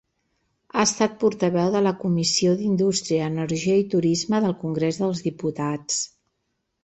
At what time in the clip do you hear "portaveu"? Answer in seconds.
1.23-1.67